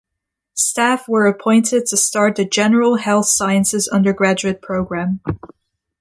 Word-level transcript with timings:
Staff 0.55 1.07
were 1.07 1.27
appointed 1.27 1.85
to 1.85 1.95
start 1.95 2.35
the 2.35 2.43
general 2.43 2.95
health 2.95 3.27
sciences 3.27 3.87
undergraduate 3.87 4.59
program. 4.59 5.19